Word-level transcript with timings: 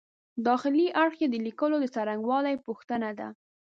داخلي 0.47 0.87
اړخ 1.03 1.15
یې 1.21 1.27
د 1.31 1.35
لیکلو 1.47 1.75
د 1.79 1.85
څرنګوالي 1.95 2.55
پوښتنه 2.65 3.09
ده. 3.19 3.27